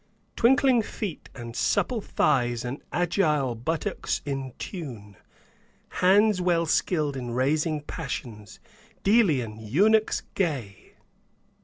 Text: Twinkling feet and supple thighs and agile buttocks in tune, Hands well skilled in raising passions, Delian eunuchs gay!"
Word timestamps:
Twinkling 0.35 0.81
feet 0.81 1.29
and 1.35 1.55
supple 1.55 2.01
thighs 2.01 2.65
and 2.65 2.81
agile 2.91 3.53
buttocks 3.53 4.23
in 4.25 4.53
tune, 4.57 5.15
Hands 5.89 6.41
well 6.41 6.65
skilled 6.65 7.15
in 7.15 7.29
raising 7.29 7.81
passions, 7.81 8.59
Delian 9.03 9.57
eunuchs 9.59 10.23
gay!" 10.33 10.93